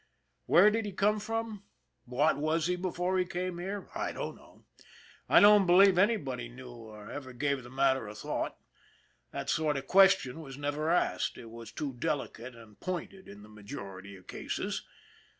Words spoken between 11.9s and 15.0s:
delicate and pointed in the majority of cases.